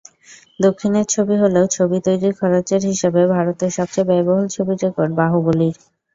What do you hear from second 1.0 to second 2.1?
ছবি হলেও ছবি